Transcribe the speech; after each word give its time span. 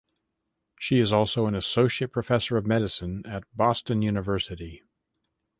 She 0.79 0.97
is 0.97 1.13
also 1.13 1.45
an 1.45 1.53
Associate 1.53 2.11
Professor 2.11 2.57
of 2.57 2.65
Medicine 2.65 3.23
at 3.27 3.43
Boston 3.55 4.01
University. 4.01 4.81